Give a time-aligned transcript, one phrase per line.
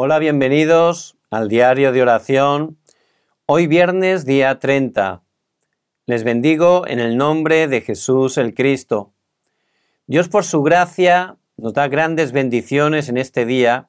[0.00, 2.78] Hola, bienvenidos al diario de oración.
[3.46, 5.24] Hoy viernes día 30.
[6.06, 9.12] Les bendigo en el nombre de Jesús el Cristo.
[10.06, 13.88] Dios por su gracia nos da grandes bendiciones en este día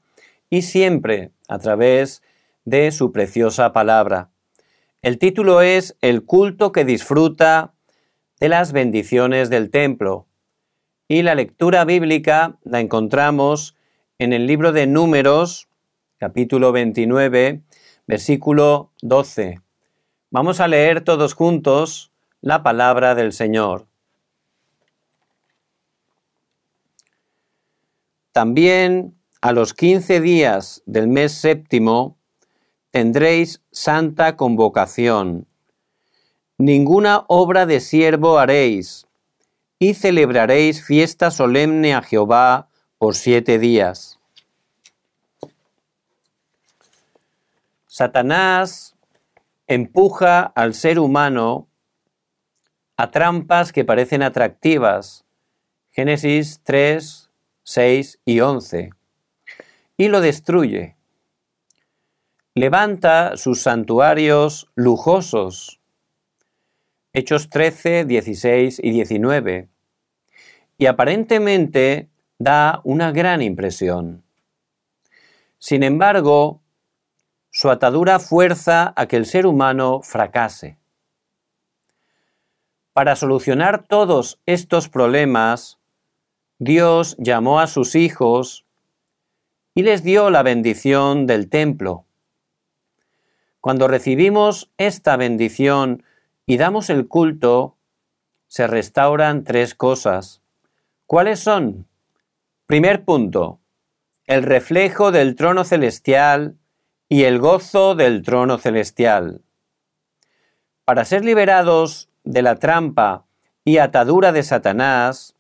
[0.50, 2.23] y siempre a través
[2.66, 4.32] de su preciosa palabra.
[5.04, 7.76] El título es El culto que disfruta
[8.39, 10.26] de las bendiciones del templo.
[11.07, 13.76] Y la lectura bíblica la encontramos
[14.18, 15.69] en el libro de Números,
[16.20, 17.64] capítulo 29,
[18.05, 19.62] versículo 12.
[20.32, 23.88] Vamos a leer todos juntos la palabra del Señor.
[28.34, 32.18] También a los quince días del mes séptimo
[32.91, 35.48] tendréis santa convocación.
[36.58, 39.08] Ninguna obra de siervo haréis,
[39.80, 44.19] y celebraréis fiesta solemne a Jehová por siete días.
[47.99, 48.95] Satanás
[49.68, 51.68] empuja al ser humano
[52.96, 55.26] a trampas que parecen atractivas.
[55.91, 57.29] Génesis 3,
[57.63, 58.91] 6 y 11.
[59.98, 60.96] Y lo destruye.
[62.55, 65.81] Levanta sus santuarios lujosos.
[67.12, 69.68] Hechos 13, 16 y 19.
[70.78, 72.07] Y aparentemente
[72.38, 74.24] da una gran impresión.
[75.57, 76.62] Sin embargo,
[77.52, 80.78] su atadura fuerza a que el ser humano fracase.
[82.94, 85.80] Para solucionar todos estos problemas,
[86.58, 88.66] Dios llamó a sus hijos
[89.74, 92.06] y les dio la bendición del templo.
[93.62, 96.03] Cuando recibimos esta bendición
[96.46, 97.78] y damos el culto,
[98.47, 100.42] se restauran tres cosas.
[101.06, 101.88] ¿Cuáles son?
[102.66, 103.59] Primer punto,
[104.25, 106.56] el reflejo del trono celestial
[107.12, 109.41] y el gozo del trono celestial.
[110.85, 113.25] Para ser liberados de la trampa
[113.66, 115.36] y atadura de Satanás,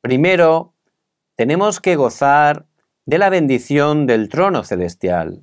[0.00, 0.72] primero
[1.34, 2.66] tenemos que gozar
[3.06, 5.42] de la bendición del trono celestial.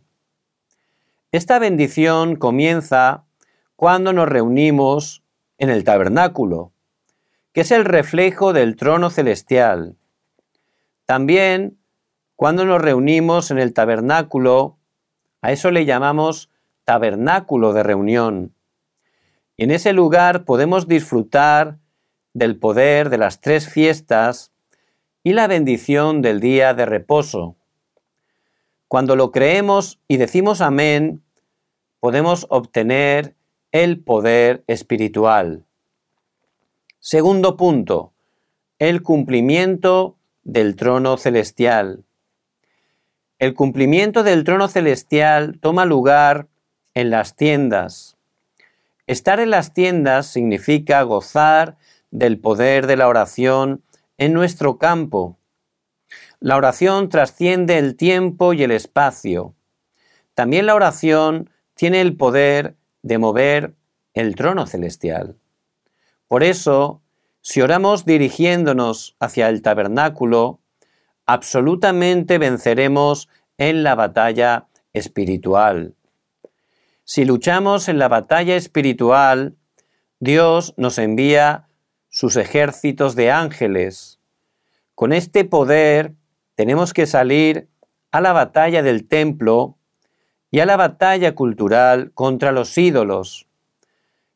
[1.34, 3.25] Esta bendición comienza
[3.75, 5.22] cuando nos reunimos
[5.57, 6.72] en el tabernáculo,
[7.51, 9.97] que es el reflejo del trono celestial.
[11.06, 11.78] También
[12.38, 14.78] cuando nos reunimos en el tabernáculo
[15.41, 16.50] a eso le llamamos
[16.85, 18.53] tabernáculo de reunión.
[19.57, 21.78] En ese lugar podemos disfrutar
[22.34, 24.51] del poder de las tres fiestas
[25.24, 27.56] y la bendición del día de reposo.
[28.88, 31.24] Cuando lo creemos y decimos amén,
[32.00, 33.35] podemos obtener
[33.72, 35.66] el poder espiritual.
[37.00, 38.13] Segundo punto,
[38.80, 42.03] el cumplimiento del trono celestial.
[43.41, 46.47] El cumplimiento del trono celestial toma lugar
[46.94, 48.16] en las tiendas.
[49.07, 51.75] Estar en las tiendas significa gozar
[52.12, 53.81] del poder de la oración
[54.19, 55.40] en nuestro campo.
[56.40, 59.56] La oración trasciende el tiempo y el espacio.
[60.35, 63.74] También la oración tiene el poder de mover
[64.13, 65.35] el trono celestial.
[66.28, 67.01] Por eso,
[67.41, 70.60] si oramos dirigiéndonos hacia el tabernáculo,
[71.31, 75.96] absolutamente venceremos en la batalla espiritual.
[77.06, 79.56] Si luchamos en la batalla espiritual,
[80.19, 81.69] Dios nos envía
[82.09, 84.19] sus ejércitos de ángeles.
[84.94, 86.16] Con este poder
[86.56, 87.69] tenemos que salir
[88.12, 89.78] a la batalla del templo
[90.52, 93.48] y a la batalla cultural contra los ídolos.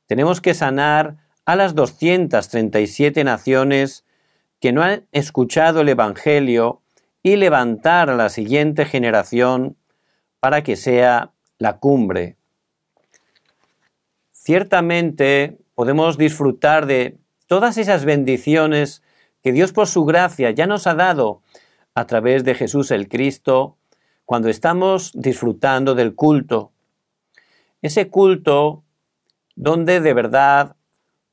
[0.06, 4.06] Tenemos que sanar a las 237 naciones
[4.62, 6.82] que no han escuchado el Evangelio
[7.26, 9.76] y levantar a la siguiente generación
[10.40, 12.38] para que sea la cumbre.
[14.32, 19.02] Ciertamente podemos disfrutar de todas esas bendiciones
[19.42, 21.42] que Dios por su gracia ya nos ha dado
[21.96, 23.76] a través de Jesús el Cristo
[24.26, 26.74] cuando estamos disfrutando del culto.
[27.82, 28.84] Ese culto
[29.56, 30.76] donde de verdad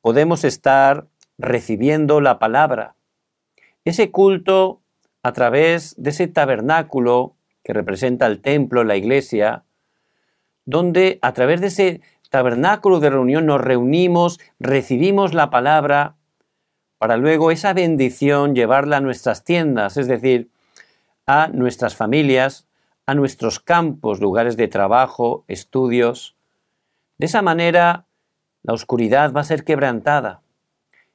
[0.01, 1.07] podemos estar
[1.37, 2.95] recibiendo la palabra.
[3.85, 4.82] Ese culto
[5.23, 9.65] a través de ese tabernáculo que representa el templo, la iglesia,
[10.65, 16.17] donde a través de ese tabernáculo de reunión nos reunimos, recibimos la palabra,
[16.99, 20.51] para luego esa bendición llevarla a nuestras tiendas, es decir,
[21.27, 22.67] a nuestras familias,
[23.07, 26.37] a nuestros campos, lugares de trabajo, estudios.
[27.19, 28.07] De esa manera,
[28.63, 30.43] la oscuridad va a ser quebrantada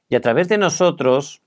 [0.08, 1.42] y a través de nosotros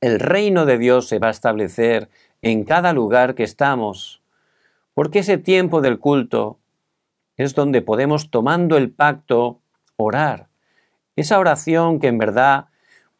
[0.00, 2.08] el reino de Dios se va a establecer
[2.42, 4.22] en cada lugar que estamos.
[4.94, 6.58] Porque ese tiempo del culto
[7.36, 9.60] es donde podemos, tomando el pacto,
[9.96, 10.48] orar.
[11.16, 12.66] Esa oración que en verdad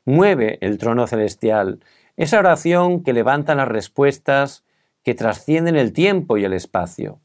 [0.04, 1.80] mueve el trono celestial.
[2.16, 4.64] Esa oración que levanta las respuestas
[5.04, 7.20] que trascienden el tiempo y el espacio.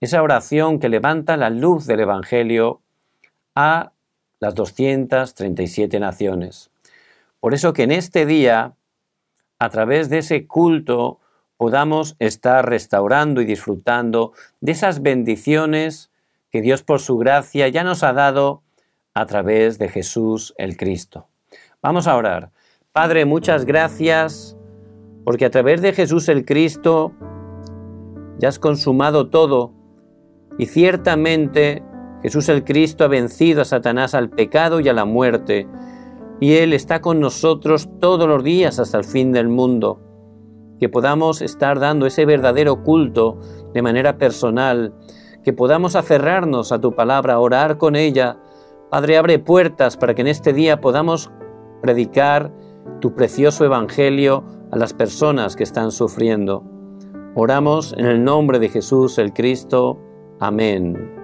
[0.00, 2.80] Esa oración que levanta la luz del Evangelio
[3.54, 3.92] a
[4.38, 6.70] las 237 naciones.
[7.40, 8.74] Por eso que en este día,
[9.58, 11.18] a través de ese culto,
[11.56, 16.10] podamos estar restaurando y disfrutando de esas bendiciones
[16.50, 18.62] que Dios por su gracia ya nos ha dado
[19.14, 21.28] a través de Jesús el Cristo.
[21.82, 22.50] Vamos a orar.
[22.92, 24.56] Padre, muchas gracias
[25.24, 27.12] porque a través de Jesús el Cristo
[28.38, 29.72] ya has consumado todo
[30.58, 31.82] y ciertamente
[32.22, 35.66] Jesús el Cristo ha vencido a Satanás, al pecado y a la muerte,
[36.40, 40.00] y Él está con nosotros todos los días hasta el fin del mundo.
[40.78, 43.38] Que podamos estar dando ese verdadero culto
[43.74, 44.94] de manera personal,
[45.44, 48.38] que podamos aferrarnos a tu palabra, orar con ella.
[48.90, 51.30] Padre, abre puertas para que en este día podamos
[51.82, 52.52] predicar
[53.00, 56.64] tu precioso evangelio a las personas que están sufriendo.
[57.34, 59.98] Oramos en el nombre de Jesús el Cristo.
[60.40, 61.19] Amén.